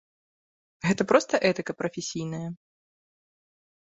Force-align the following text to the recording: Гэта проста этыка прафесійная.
Гэта 0.87 1.07
проста 1.11 1.41
этыка 1.49 1.71
прафесійная. 1.81 2.43